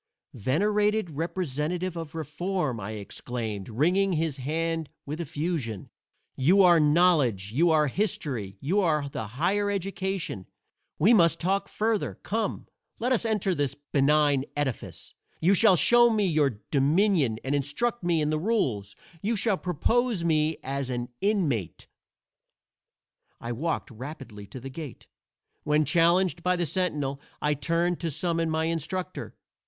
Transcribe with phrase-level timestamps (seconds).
[0.33, 5.91] "Venerated representative of Reform," I exclaimed, wringing his hand with effusion,
[6.35, 10.47] "you are Knowledge, you are History, you are the Higher Education!
[10.97, 12.15] We must talk further.
[12.23, 12.65] Come,
[12.97, 18.21] let us enter this benign edifice; you shall show me your dominion and instruct me
[18.21, 18.95] in the rules.
[19.21, 21.87] You shall propose me as an inmate."
[23.39, 25.05] I walked rapidly to the gate.
[25.63, 29.35] When challenged by the sentinel, I turned to summon my instructor.